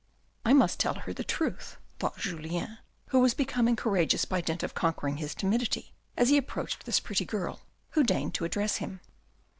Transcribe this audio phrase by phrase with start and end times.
[0.45, 4.73] "I must tell her the truth," thought Julien, who was becoming courageous by dint of
[4.73, 9.01] conquering his timidity as he approached this pretty girl, who deigned to address him.